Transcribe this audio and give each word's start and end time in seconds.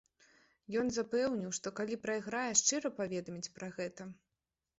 Ён 0.79 0.87
запэўніў, 0.95 1.51
што 1.57 1.67
калі 1.81 1.99
прайграе, 2.07 2.49
шчыра 2.63 2.93
паведаміць 3.01 3.53
пра 3.61 3.71
гэта. 3.79 4.09